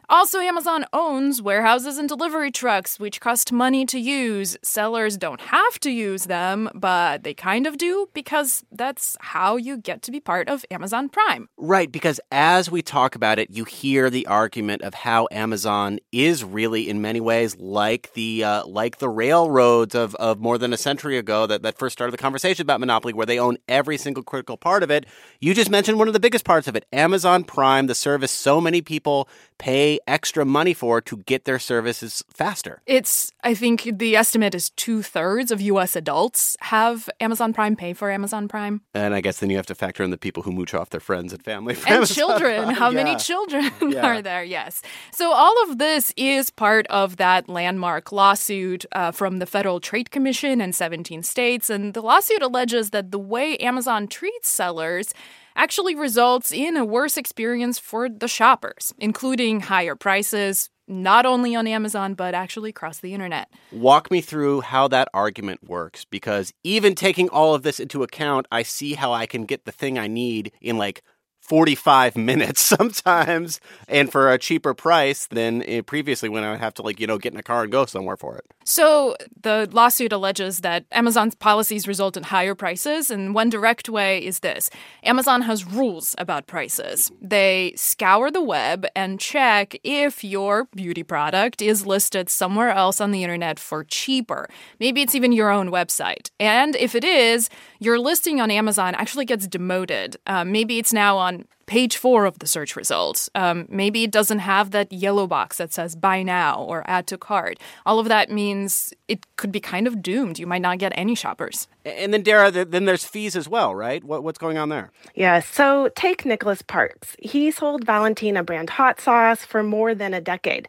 Also, 0.08 0.40
Amazon 0.40 0.86
owns 0.94 1.42
warehouses 1.42 1.98
and 1.98 2.08
delivery 2.08 2.52
trucks, 2.52 3.00
which 3.00 3.20
cost 3.20 3.52
money 3.52 3.86
to 3.88 4.00
use. 4.00 4.56
Sellers 4.64 5.18
don't 5.18 5.42
have 5.42 5.80
to 5.80 5.90
use 5.90 6.26
them, 6.26 6.70
but 6.76 7.24
they 7.24 7.34
kind 7.34 7.66
of 7.66 7.78
do 7.78 8.08
because 8.14 8.64
that's 8.72 9.18
how 9.20 9.58
you 9.58 9.78
get 9.78 10.04
to 10.04 10.12
be 10.12 10.20
part 10.20 10.48
of 10.48 10.64
Amazon 10.70 11.10
Prime. 11.10 11.50
Right, 11.58 11.92
because 11.92 12.20
as 12.32 12.70
we 12.70 12.84
talk 12.84 13.16
about 13.16 13.40
it, 13.40 13.50
you 13.50 13.64
hear 13.64 14.10
the 14.10 14.28
argument 14.28 14.84
of 14.84 14.94
how 14.94 15.28
Amazon 15.32 16.00
is 16.12 16.44
really, 16.44 16.88
in 16.88 17.02
many 17.02 17.20
ways, 17.20 17.58
like 17.58 18.14
the 18.14 18.44
uh, 18.44 18.66
like 18.66 19.00
the 19.00 19.10
railroads 19.10 19.96
of, 19.96 20.14
of 20.16 20.40
more 20.40 20.58
than 20.58 20.72
a 20.72 20.78
century 20.78 21.18
ago 21.18 21.48
that, 21.48 21.64
that 21.64 21.80
first 21.80 21.94
started 21.94 22.12
the 22.12 22.18
conversation 22.18 22.62
about 22.62 22.80
monopoly, 22.80 23.14
where 23.14 23.26
they 23.26 23.40
own 23.40 23.58
every 23.68 23.98
single 23.98 24.24
critical 24.24 24.58
part 24.58 24.84
of 24.84 24.92
it. 24.92 25.06
You 25.40 25.54
just 25.54 25.72
mentioned 25.72 25.98
one 25.98 26.08
of 26.08 26.14
the 26.14 26.20
biggest 26.20 26.46
parts 26.46 26.68
of 26.68 26.76
it 26.76 26.86
Amazon 26.94 27.44
Prime, 27.44 27.88
the 27.88 27.96
service 27.96 28.32
so 28.32 28.62
many 28.62 28.82
people 28.82 29.28
pay 29.58 30.00
extra 30.08 30.46
money 30.46 30.74
for 30.74 31.02
to 31.02 31.18
get 31.18 31.46
their 31.46 31.60
services 31.60 32.24
faster. 32.30 32.82
It's, 32.86 33.32
I 33.44 33.54
think 33.54 33.90
the 33.98 34.16
estimate 34.16 34.54
is 34.56 34.70
two 34.72 35.02
thirds 35.02 35.52
of 35.52 35.62
US 35.62 35.96
adults 35.96 36.58
have 36.62 37.10
Amazon 37.20 37.54
Prime 37.54 37.76
pay 37.76 37.94
for 37.94 38.12
Amazon 38.12 38.48
Prime. 38.48 38.82
And 38.94 39.14
I 39.16 39.22
guess 39.22 39.40
then 39.40 39.50
you 39.50 39.58
have 39.58 39.66
to 39.68 39.76
factor 39.76 40.04
in 40.04 40.12
the 40.12 40.18
people 40.18 40.44
who 40.44 40.52
mooch 40.52 40.74
off 40.74 40.90
their 40.90 41.00
friends 41.00 41.34
and 41.34 41.44
family. 41.44 41.76
and 41.76 41.88
Amazon 41.88 42.16
children. 42.16 42.64
Prime. 42.64 42.76
How 42.76 42.90
yeah. 42.90 43.04
many 43.04 43.16
children 43.16 43.72
Yeah. 43.82 44.06
are 44.06 44.22
there? 44.22 44.44
Yes. 44.44 44.82
So 45.12 45.32
all 45.32 45.56
of 45.70 45.78
this 45.78 46.14
is 46.18 46.50
part 46.50 46.86
of 46.88 47.18
that 47.18 47.48
landmark 47.48 48.12
lawsuit 48.12 48.86
uh, 48.92 49.12
from 49.12 49.40
the 49.40 49.46
Federal 49.46 49.80
Trade 49.80 50.12
Commission 50.12 50.62
in 50.62 50.74
17 50.74 51.24
states. 51.24 51.70
And 51.70 51.94
the 51.94 52.02
lawsuit 52.02 52.42
alleges 52.42 52.90
that 52.92 53.12
the 53.12 53.20
way 53.20 53.58
Amazon 53.58 54.08
treats 54.08 54.50
sellers 54.50 55.14
actually 55.56 55.96
results 55.96 56.52
in 56.52 56.78
a 56.78 56.86
worse 56.86 57.18
experience 57.18 57.80
for 57.80 58.10
the 58.10 58.28
shoppers, 58.28 58.94
including 59.00 59.62
higher 59.62 59.96
prices, 59.96 60.70
not 60.88 61.26
only 61.26 61.56
on 61.56 61.68
Amazon, 61.68 62.14
but 62.14 62.34
actually 62.34 62.70
across 62.70 63.00
the 63.00 63.14
internet. 63.14 63.50
Walk 63.72 64.12
me 64.12 64.22
through 64.22 64.62
how 64.62 64.88
that 64.90 65.08
argument 65.14 65.68
works 65.68 66.06
because 66.06 66.54
even 66.64 66.94
taking 66.96 67.30
all 67.30 67.56
of 67.56 67.64
this 67.64 67.80
into 67.80 68.04
account, 68.04 68.48
I 68.52 68.64
see 68.64 68.94
how 68.94 69.12
I 69.12 69.26
can 69.26 69.46
get 69.46 69.66
the 69.66 69.72
thing 69.72 69.98
I 69.98 70.08
need 70.08 70.52
in 70.62 70.78
like 70.78 71.04
45 71.48 72.16
minutes 72.32 72.62
sometimes 72.62 73.60
and 73.88 74.12
for 74.12 74.32
a 74.32 74.38
cheaper 74.38 74.74
price 74.74 75.28
than 75.28 75.64
eh, 75.64 75.82
previously 75.82 76.30
when 76.30 76.44
I 76.44 76.52
would 76.52 76.60
have 76.60 76.74
to 76.76 76.82
like, 76.82 77.00
you 77.00 77.08
know, 77.08 77.18
get 77.18 77.34
in 77.34 77.40
a 77.40 77.44
car 77.44 77.64
and 77.64 77.72
go 77.72 77.86
somewhere 77.86 78.18
for 78.18 78.38
it. 78.38 78.46
So 78.64 79.16
the 79.44 79.70
lawsuit 79.72 80.12
alleges 80.12 80.60
that 80.60 80.86
Amazon's 80.92 81.36
policies 81.36 81.88
result 81.88 82.18
in 82.18 82.24
higher 82.24 82.56
prices, 82.56 83.12
and 83.12 83.36
one 83.36 83.52
direct 83.52 83.90
way 83.90 84.26
is 84.26 84.40
this 84.40 84.72
Amazon 85.04 85.44
has 85.44 85.64
rules 85.64 86.16
about 86.18 86.48
prices. 86.48 87.12
They 87.22 87.74
scour 87.76 88.32
the 88.32 88.42
web 88.42 88.88
and 88.96 89.20
check 89.20 89.76
if 89.84 90.24
your 90.24 90.66
beauty 90.76 91.04
product 91.04 91.62
is 91.62 91.86
listed 91.86 92.28
somewhere 92.28 92.72
else 92.72 93.00
on 93.00 93.12
the 93.12 93.24
internet 93.24 93.60
for 93.60 93.84
cheaper. 93.84 94.50
Maybe 94.80 95.04
it's 95.04 95.14
even 95.14 95.32
your 95.32 95.52
own 95.52 95.70
website. 95.70 96.32
And 96.40 96.76
if 96.76 96.96
it 96.96 97.04
is, 97.04 97.50
your 97.80 98.00
listing 98.00 98.42
on 98.42 98.50
Amazon 98.50 98.96
actually 98.96 99.26
gets 99.26 99.48
demoted. 99.48 100.18
Uh, 100.26 100.44
maybe 100.44 100.80
it's 100.80 100.94
now 100.94 101.18
on 101.18 101.35
page 101.66 101.98
four 101.98 102.26
of 102.26 102.40
the 102.40 102.48
search 102.48 102.76
results. 102.76 103.30
Um, 103.36 103.66
maybe 103.70 104.04
it 104.04 104.12
doesn't 104.12 104.40
have 104.40 104.72
that 104.72 104.92
yellow 104.92 105.28
box 105.28 105.58
that 105.58 105.74
says 105.74 105.96
buy 105.96 106.24
now 106.24 106.62
or 106.62 106.84
add 106.88 107.08
to 107.08 107.18
cart. 107.18 107.60
All 107.86 108.00
of 108.00 108.08
that 108.08 108.30
means 108.30 108.94
it 109.08 109.26
could 109.38 109.52
be 109.52 109.60
kind 109.60 109.88
of 109.88 110.02
doomed. 110.02 110.40
You 110.40 110.48
might 110.48 110.62
not 110.62 110.78
get 110.78 110.92
any 110.96 111.16
shoppers. 111.16 111.68
And 111.84 112.14
then, 112.14 112.22
Dara, 112.22 112.52
then 112.52 112.86
there's 112.86 113.06
fees 113.06 113.36
as 113.36 113.48
well, 113.48 113.74
right? 113.76 114.04
What, 114.04 114.24
what's 114.24 114.38
going 114.38 114.58
on 114.58 114.70
there? 114.70 114.92
Yeah, 115.16 115.40
so 115.40 115.90
take 115.96 116.26
Nicholas 116.26 116.62
Parks. 116.62 117.16
He 117.20 117.52
sold 117.52 117.86
Valentina 117.86 118.44
brand 118.44 118.72
hot 118.72 119.00
sauce 119.00 119.46
for 119.46 119.64
more 119.64 119.94
than 119.96 120.14
a 120.14 120.22
decade. 120.22 120.68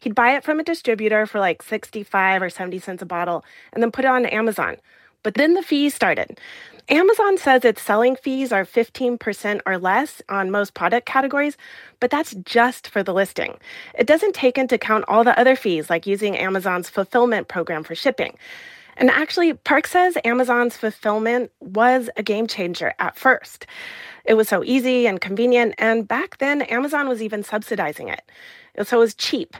He'd 0.00 0.14
buy 0.14 0.36
it 0.36 0.44
from 0.44 0.60
a 0.60 0.64
distributor 0.64 1.26
for 1.26 1.40
like 1.40 1.62
65 1.62 2.42
or 2.42 2.50
70 2.50 2.78
cents 2.78 3.02
a 3.02 3.06
bottle 3.06 3.44
and 3.72 3.82
then 3.82 3.90
put 3.90 4.04
it 4.04 4.08
on 4.08 4.26
Amazon. 4.26 4.76
But 5.22 5.34
then 5.34 5.54
the 5.54 5.62
fees 5.62 5.94
started. 5.94 6.38
Amazon 6.90 7.36
says 7.36 7.66
its 7.66 7.82
selling 7.82 8.16
fees 8.16 8.50
are 8.50 8.64
15% 8.64 9.60
or 9.66 9.76
less 9.76 10.22
on 10.30 10.50
most 10.50 10.72
product 10.72 11.06
categories, 11.06 11.58
but 12.00 12.10
that's 12.10 12.34
just 12.44 12.88
for 12.88 13.02
the 13.02 13.12
listing. 13.12 13.58
It 13.98 14.06
doesn't 14.06 14.34
take 14.34 14.56
into 14.56 14.76
account 14.76 15.04
all 15.06 15.22
the 15.22 15.38
other 15.38 15.54
fees, 15.54 15.90
like 15.90 16.06
using 16.06 16.34
Amazon's 16.36 16.88
fulfillment 16.88 17.48
program 17.48 17.84
for 17.84 17.94
shipping. 17.94 18.38
And 18.96 19.10
actually, 19.10 19.52
Park 19.52 19.86
says 19.86 20.16
Amazon's 20.24 20.78
fulfillment 20.78 21.52
was 21.60 22.08
a 22.16 22.22
game 22.22 22.46
changer 22.46 22.94
at 22.98 23.16
first. 23.18 23.66
It 24.24 24.34
was 24.34 24.48
so 24.48 24.64
easy 24.64 25.06
and 25.06 25.20
convenient, 25.20 25.74
and 25.76 26.08
back 26.08 26.38
then, 26.38 26.62
Amazon 26.62 27.06
was 27.06 27.22
even 27.22 27.42
subsidizing 27.42 28.08
it. 28.08 28.22
So 28.84 28.96
it 28.96 29.00
was 29.00 29.14
cheap. 29.14 29.56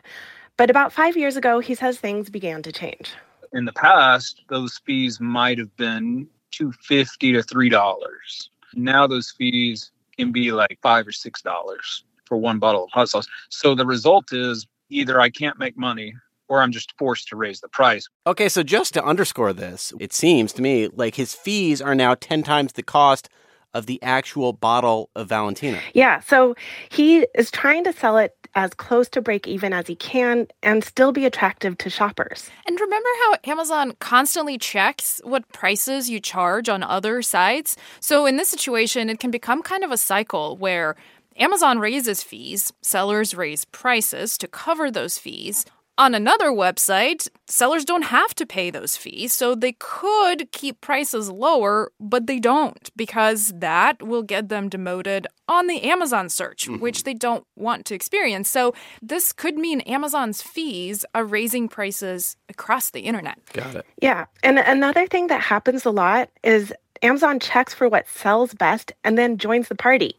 But 0.56 0.70
about 0.70 0.94
five 0.94 1.14
years 1.14 1.37
ago, 1.37 1.61
he 1.61 1.75
says 1.75 1.99
things 1.99 2.30
began 2.30 2.62
to 2.62 2.73
change. 2.73 3.12
In 3.52 3.66
the 3.66 3.73
past, 3.73 4.42
those 4.49 4.80
fees 4.85 5.20
might 5.20 5.58
have 5.58 5.75
been 5.76 6.26
two 6.50 6.73
fifty 6.73 7.33
to 7.33 7.43
three 7.43 7.69
dollars. 7.69 8.50
Now 8.75 9.07
those 9.07 9.31
fees 9.31 9.90
can 10.17 10.33
be 10.33 10.52
like 10.52 10.78
five 10.83 11.07
or 11.07 11.12
six 11.12 11.43
dollars 11.43 12.05
for 12.26 12.37
one 12.37 12.59
bottle 12.59 12.85
of 12.85 12.90
hot 12.93 13.09
sauce. 13.09 13.26
So 13.49 13.75
the 13.75 13.87
result 13.87 14.33
is 14.33 14.67
either 14.90 15.21
I 15.21 15.31
can't 15.31 15.59
make 15.59 15.76
money 15.76 16.14
or 16.49 16.62
I'm 16.62 16.73
just 16.73 16.93
forced 16.99 17.28
to 17.28 17.37
raise 17.37 17.61
the 17.61 17.69
price. 17.69 18.09
Okay, 18.26 18.49
so 18.49 18.62
just 18.62 18.95
to 18.95 19.05
underscore 19.05 19.52
this, 19.52 19.93
it 20.00 20.12
seems 20.12 20.52
to 20.55 20.62
me 20.62 20.88
like 20.88 21.14
his 21.14 21.35
fees 21.35 21.81
are 21.83 21.95
now 21.95 22.14
10 22.14 22.43
times 22.43 22.73
the 22.73 22.83
cost 22.83 23.28
of 23.75 23.87
the 23.87 24.02
actual 24.02 24.55
bottle 24.55 25.11
of 25.14 25.28
Valentina. 25.28 25.78
Yeah, 25.93 26.21
so 26.21 26.55
he 26.88 27.26
is 27.35 27.50
trying 27.50 27.85
to 27.85 27.93
sell 27.93 28.17
it 28.17 28.35
as 28.55 28.75
close 28.75 29.09
to 29.11 29.21
break 29.21 29.47
even 29.47 29.73
as 29.73 29.87
he 29.87 29.95
can 29.95 30.47
and 30.62 30.83
still 30.85 31.12
be 31.12 31.25
attractive 31.26 31.78
to 31.78 31.90
shoppers. 31.90 32.50
And 32.67 32.81
remember 32.81 33.09
how 33.25 33.35
Amazon 33.45 33.93
constantly 34.00 34.59
checks 34.59 35.21
what 35.25 35.49
prices 35.52 36.11
you 36.11 36.21
charge 36.21 36.69
on 36.69 36.83
other 36.83 37.23
sites? 37.23 37.76
So 38.00 38.26
in 38.26 38.37
this 38.37 38.49
situation, 38.49 39.11
it 39.11 39.21
can 39.21 39.31
become 39.31 39.62
kind 39.62 39.85
of 39.85 39.90
a 39.90 39.97
cycle 39.97 40.57
where 40.57 40.97
Amazon 41.37 41.78
raises 41.78 42.23
fees, 42.23 42.73
sellers 42.83 43.35
raise 43.35 43.64
prices 43.64 44.37
to 44.38 44.49
cover 44.49 44.90
those 44.90 45.19
fees. 45.19 45.64
On 45.99 46.14
another 46.14 46.50
website, 46.50 47.26
sellers 47.49 47.85
don't 47.85 48.02
have 48.02 48.33
to 48.37 48.47
pay 48.47 48.71
those 48.71 48.97
fees, 48.97 49.33
so 49.33 49.57
they 49.57 49.73
could 49.81 50.52
keep 50.52 50.81
prices 50.81 51.28
lower, 51.28 51.90
but 51.99 52.28
they 52.28 52.38
don't 52.38 52.88
because 52.97 53.52
that 53.57 54.00
will 54.00 54.23
get 54.23 54.49
them 54.49 54.69
demoted 54.69 55.26
on 55.49 55.67
the 55.67 55.83
Amazon 55.83 56.28
search, 56.28 56.69
mm-hmm. 56.69 56.81
which 56.81 57.02
they 57.02 57.14
don't 57.14 57.45
want 57.57 57.85
to 57.87 57.97
experience. 57.97 58.49
So, 58.49 58.75
this 59.02 59.33
could 59.33 59.57
mean 59.57 59.81
Amazon's 59.81 60.40
fees 60.40 61.05
are 61.17 61.25
raising 61.25 61.69
prices 61.69 62.37
across 62.49 62.90
the 62.90 63.00
internet. 63.00 63.40
Got 63.52 63.75
it. 63.75 63.87
Yeah. 64.00 64.26
And 64.45 64.61
another 64.61 65.09
thing 65.09 65.26
that 65.26 65.40
happens 65.40 65.85
a 65.85 65.90
lot 65.90 66.31
is 66.45 66.73
Amazon 67.02 67.40
checks 67.40 67.75
for 67.75 67.88
what 67.88 68.09
sells 68.09 68.55
best 68.55 68.93
and 69.02 69.19
then 69.19 69.37
joins 69.37 69.67
the 69.67 69.75
party. 69.75 70.17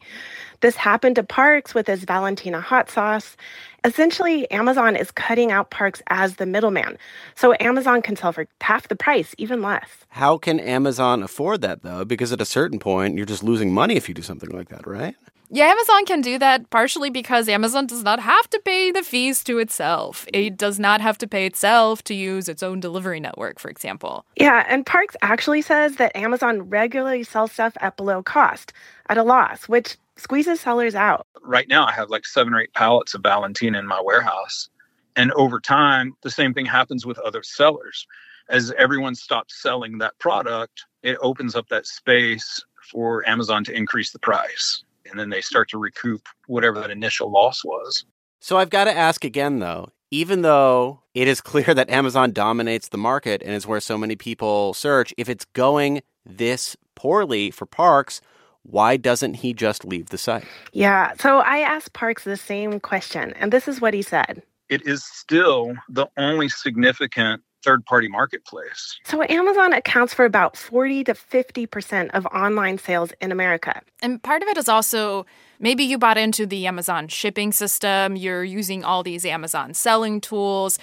This 0.60 0.76
happened 0.76 1.16
to 1.16 1.22
Parks 1.22 1.74
with 1.74 1.86
his 1.86 2.04
Valentina 2.04 2.60
hot 2.60 2.90
sauce. 2.90 3.36
Essentially, 3.82 4.50
Amazon 4.50 4.94
is 4.94 5.10
cutting 5.10 5.50
out 5.50 5.70
Parks 5.70 6.02
as 6.08 6.36
the 6.36 6.46
middleman. 6.46 6.98
So 7.34 7.54
Amazon 7.60 8.02
can 8.02 8.16
sell 8.16 8.32
for 8.32 8.46
half 8.60 8.88
the 8.88 8.96
price, 8.96 9.34
even 9.38 9.62
less. 9.62 9.88
How 10.10 10.36
can 10.36 10.60
Amazon 10.60 11.22
afford 11.22 11.62
that, 11.62 11.82
though? 11.82 12.04
Because 12.04 12.32
at 12.32 12.40
a 12.40 12.44
certain 12.44 12.78
point, 12.78 13.16
you're 13.16 13.26
just 13.26 13.42
losing 13.42 13.72
money 13.72 13.96
if 13.96 14.08
you 14.08 14.14
do 14.14 14.22
something 14.22 14.50
like 14.50 14.68
that, 14.68 14.86
right? 14.86 15.16
Yeah, 15.52 15.64
Amazon 15.64 16.04
can 16.04 16.20
do 16.20 16.38
that 16.38 16.70
partially 16.70 17.10
because 17.10 17.48
Amazon 17.48 17.88
does 17.88 18.04
not 18.04 18.20
have 18.20 18.48
to 18.50 18.60
pay 18.64 18.92
the 18.92 19.02
fees 19.02 19.42
to 19.44 19.58
itself. 19.58 20.24
It 20.32 20.56
does 20.56 20.78
not 20.78 21.00
have 21.00 21.18
to 21.18 21.26
pay 21.26 21.44
itself 21.44 22.04
to 22.04 22.14
use 22.14 22.48
its 22.48 22.62
own 22.62 22.78
delivery 22.78 23.18
network, 23.18 23.58
for 23.58 23.68
example. 23.68 24.24
Yeah, 24.36 24.64
and 24.68 24.86
Parks 24.86 25.16
actually 25.22 25.62
says 25.62 25.96
that 25.96 26.14
Amazon 26.14 26.70
regularly 26.70 27.24
sells 27.24 27.50
stuff 27.50 27.76
at 27.80 27.96
below 27.96 28.22
cost, 28.22 28.72
at 29.08 29.18
a 29.18 29.24
loss, 29.24 29.68
which 29.68 29.96
squeezes 30.20 30.60
sellers 30.60 30.94
out. 30.94 31.26
Right 31.42 31.68
now, 31.68 31.86
I 31.86 31.92
have 31.92 32.10
like 32.10 32.26
seven 32.26 32.54
or 32.54 32.60
eight 32.60 32.74
pallets 32.74 33.14
of 33.14 33.22
Valentina 33.22 33.78
in 33.78 33.86
my 33.86 34.00
warehouse. 34.00 34.68
And 35.16 35.32
over 35.32 35.60
time, 35.60 36.14
the 36.22 36.30
same 36.30 36.54
thing 36.54 36.66
happens 36.66 37.04
with 37.04 37.18
other 37.18 37.42
sellers. 37.42 38.06
As 38.48 38.72
everyone 38.78 39.14
stops 39.14 39.60
selling 39.60 39.98
that 39.98 40.18
product, 40.18 40.84
it 41.02 41.18
opens 41.20 41.54
up 41.54 41.68
that 41.68 41.86
space 41.86 42.64
for 42.90 43.28
Amazon 43.28 43.64
to 43.64 43.72
increase 43.72 44.10
the 44.12 44.18
price. 44.18 44.82
And 45.08 45.18
then 45.18 45.30
they 45.30 45.40
start 45.40 45.68
to 45.70 45.78
recoup 45.78 46.28
whatever 46.46 46.80
that 46.80 46.90
initial 46.90 47.30
loss 47.30 47.64
was. 47.64 48.04
So 48.40 48.56
I've 48.56 48.70
got 48.70 48.84
to 48.84 48.96
ask 48.96 49.24
again, 49.24 49.58
though, 49.58 49.90
even 50.10 50.42
though 50.42 51.02
it 51.14 51.28
is 51.28 51.40
clear 51.40 51.74
that 51.74 51.90
Amazon 51.90 52.32
dominates 52.32 52.88
the 52.88 52.98
market 52.98 53.42
and 53.42 53.52
is 53.52 53.66
where 53.66 53.80
so 53.80 53.98
many 53.98 54.16
people 54.16 54.74
search, 54.74 55.12
if 55.16 55.28
it's 55.28 55.44
going 55.46 56.02
this 56.24 56.76
poorly 56.94 57.50
for 57.50 57.66
parks, 57.66 58.20
why 58.70 58.96
doesn't 58.96 59.34
he 59.34 59.52
just 59.52 59.84
leave 59.84 60.10
the 60.10 60.18
site? 60.18 60.44
Yeah, 60.72 61.12
so 61.18 61.38
I 61.38 61.58
asked 61.58 61.92
Parks 61.92 62.24
the 62.24 62.36
same 62.36 62.80
question, 62.80 63.32
and 63.34 63.52
this 63.52 63.68
is 63.68 63.80
what 63.80 63.94
he 63.94 64.02
said. 64.02 64.42
It 64.68 64.86
is 64.86 65.04
still 65.04 65.74
the 65.88 66.06
only 66.16 66.48
significant 66.48 67.42
third 67.62 67.84
party 67.84 68.08
marketplace. 68.08 68.98
So 69.04 69.22
Amazon 69.22 69.72
accounts 69.72 70.14
for 70.14 70.24
about 70.24 70.56
40 70.56 71.04
to 71.04 71.14
50% 71.14 72.10
of 72.10 72.26
online 72.26 72.78
sales 72.78 73.12
in 73.20 73.32
America. 73.32 73.82
And 74.02 74.22
part 74.22 74.42
of 74.42 74.48
it 74.48 74.56
is 74.56 74.68
also 74.68 75.26
maybe 75.58 75.84
you 75.84 75.98
bought 75.98 76.16
into 76.16 76.46
the 76.46 76.66
Amazon 76.66 77.08
shipping 77.08 77.52
system, 77.52 78.16
you're 78.16 78.44
using 78.44 78.84
all 78.84 79.02
these 79.02 79.26
Amazon 79.26 79.74
selling 79.74 80.20
tools 80.20 80.78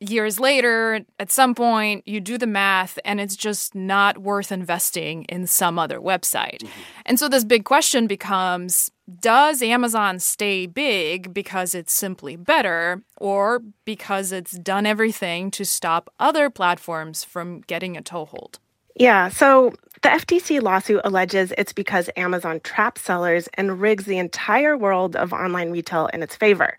years 0.00 0.38
later, 0.38 1.04
at 1.18 1.30
some 1.30 1.54
point, 1.54 2.06
you 2.06 2.20
do 2.20 2.38
the 2.38 2.46
math 2.46 2.98
and 3.04 3.20
it's 3.20 3.36
just 3.36 3.74
not 3.74 4.18
worth 4.18 4.52
investing 4.52 5.24
in 5.24 5.46
some 5.46 5.78
other 5.78 5.98
website. 5.98 6.62
Mm-hmm. 6.62 6.80
And 7.06 7.18
so 7.18 7.28
this 7.28 7.44
big 7.44 7.64
question 7.64 8.06
becomes 8.06 8.90
does 9.20 9.62
Amazon 9.62 10.18
stay 10.18 10.66
big 10.66 11.32
because 11.32 11.74
it's 11.74 11.92
simply 11.94 12.36
better 12.36 13.02
or 13.16 13.62
because 13.86 14.32
it's 14.32 14.52
done 14.52 14.84
everything 14.84 15.50
to 15.52 15.64
stop 15.64 16.12
other 16.18 16.50
platforms 16.50 17.24
from 17.24 17.62
getting 17.62 17.96
a 17.96 18.02
toehold? 18.02 18.58
Yeah, 18.94 19.28
so 19.28 19.72
the 20.02 20.08
FTC 20.08 20.60
lawsuit 20.60 21.00
alleges 21.04 21.52
it's 21.56 21.72
because 21.72 22.10
Amazon 22.16 22.60
traps 22.60 23.00
sellers 23.00 23.48
and 23.54 23.80
rigs 23.80 24.04
the 24.04 24.18
entire 24.18 24.76
world 24.76 25.16
of 25.16 25.32
online 25.32 25.70
retail 25.70 26.08
in 26.08 26.22
its 26.22 26.36
favor. 26.36 26.76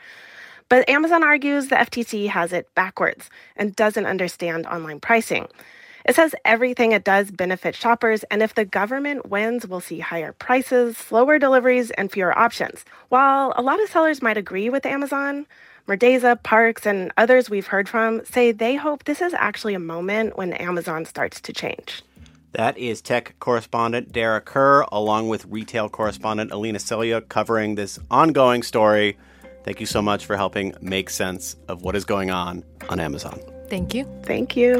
But 0.70 0.88
Amazon 0.88 1.24
argues 1.24 1.68
the 1.68 1.76
FTC 1.76 2.28
has 2.30 2.54
it 2.54 2.74
backwards 2.76 3.30
and 3.56 3.76
doesn't 3.76 4.06
understand 4.06 4.68
online 4.68 5.00
pricing. 5.00 5.48
It 6.06 6.16
says 6.16 6.36
everything 6.46 6.92
it 6.92 7.04
does 7.04 7.32
benefits 7.32 7.78
shoppers, 7.78 8.24
and 8.32 8.42
if 8.42 8.56
the 8.56 8.66
government 8.66 9.30
wins, 9.30 9.68
we'll 9.68 9.82
see 9.82 10.00
higher 10.00 10.32
prices, 10.32 10.96
slower 10.96 11.40
deliveries, 11.40 11.92
and 11.92 12.12
fewer 12.12 12.38
options. 12.38 12.86
While 13.10 13.52
a 13.56 13.62
lot 13.62 13.82
of 13.82 13.90
sellers 13.90 14.22
might 14.22 14.38
agree 14.38 14.70
with 14.70 14.86
Amazon, 14.86 15.46
Merdeza, 15.88 16.42
Parks, 16.42 16.86
and 16.86 17.12
others 17.18 17.50
we've 17.50 17.68
heard 17.68 17.90
from 17.90 18.24
say 18.24 18.52
they 18.52 18.76
hope 18.76 19.04
this 19.04 19.22
is 19.22 19.34
actually 19.34 19.74
a 19.74 19.80
moment 19.80 20.38
when 20.38 20.54
Amazon 20.54 21.04
starts 21.04 21.42
to 21.42 21.52
change. 21.52 22.04
That 22.54 22.78
is 22.78 23.02
tech 23.02 23.36
correspondent 23.40 24.12
Dara 24.12 24.40
Kerr, 24.40 24.86
along 24.92 25.30
with 25.30 25.46
retail 25.46 25.90
correspondent 25.90 26.52
Alina 26.52 26.80
Selyukh, 26.80 27.28
covering 27.28 27.76
this 27.76 28.00
ongoing 28.10 28.64
story 28.64 29.18
Thank 29.64 29.80
you 29.80 29.86
so 29.86 30.02
much 30.02 30.26
for 30.26 30.36
helping 30.36 30.74
make 30.82 31.10
sense 31.10 31.56
of 31.68 31.84
what 31.84 31.96
is 31.96 32.06
going 32.06 32.32
on 32.32 32.64
on 32.90 33.00
Amazon. 33.00 33.40
Thank 33.70 33.94
you. 33.94 34.06
Thank 34.24 34.56
you. 34.56 34.80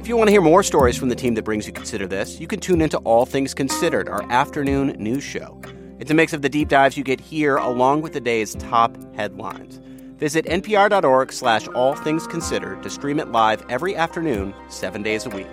If 0.00 0.08
you 0.08 0.16
want 0.16 0.28
to 0.28 0.32
hear 0.32 0.42
more 0.42 0.62
stories 0.62 0.98
from 0.98 1.08
the 1.08 1.14
team 1.14 1.34
that 1.34 1.44
brings 1.44 1.66
you 1.66 1.72
Consider 1.72 2.06
This, 2.06 2.38
you 2.38 2.46
can 2.46 2.60
tune 2.60 2.82
into 2.82 2.98
All 2.98 3.24
Things 3.24 3.54
Considered, 3.54 4.08
our 4.08 4.30
afternoon 4.30 4.88
news 4.98 5.24
show. 5.24 5.60
It's 5.98 6.10
a 6.10 6.14
mix 6.14 6.34
of 6.34 6.42
the 6.42 6.48
deep 6.50 6.68
dives 6.68 6.96
you 6.96 7.04
get 7.04 7.20
here 7.20 7.56
along 7.56 8.02
with 8.02 8.12
the 8.12 8.20
day's 8.20 8.54
top 8.56 8.98
headlines. 9.14 9.80
Visit 10.18 10.44
npr.org 10.44 11.32
slash 11.32 11.66
all 11.68 11.94
things 11.94 12.26
considered 12.26 12.82
to 12.82 12.90
stream 12.90 13.18
it 13.18 13.28
live 13.28 13.64
every 13.70 13.96
afternoon, 13.96 14.54
seven 14.68 15.02
days 15.02 15.24
a 15.24 15.30
week. 15.30 15.48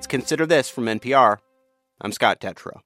It's 0.00 0.06
Consider 0.06 0.46
This 0.46 0.70
from 0.70 0.86
NPR. 0.86 1.36
I'm 2.00 2.12
Scott 2.12 2.40
Detrow. 2.40 2.80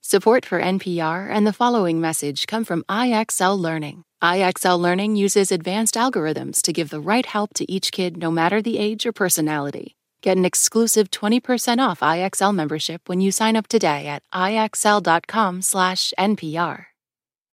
Support 0.00 0.46
for 0.46 0.58
NPR 0.58 1.28
and 1.28 1.46
the 1.46 1.52
following 1.52 2.00
message 2.00 2.46
come 2.46 2.64
from 2.64 2.82
IXL 2.88 3.58
Learning. 3.58 4.04
IXL 4.22 4.80
Learning 4.80 5.16
uses 5.16 5.52
advanced 5.52 5.96
algorithms 5.96 6.62
to 6.62 6.72
give 6.72 6.88
the 6.88 6.98
right 6.98 7.26
help 7.26 7.52
to 7.56 7.70
each 7.70 7.92
kid 7.92 8.16
no 8.16 8.30
matter 8.30 8.62
the 8.62 8.78
age 8.78 9.04
or 9.04 9.12
personality. 9.12 9.96
Get 10.22 10.38
an 10.38 10.46
exclusive 10.46 11.10
20% 11.10 11.86
off 11.86 12.00
IXL 12.00 12.54
membership 12.54 13.06
when 13.06 13.20
you 13.20 13.30
sign 13.30 13.54
up 13.54 13.66
today 13.66 14.06
at 14.06 14.22
IXL.com/NPR. 14.32 16.86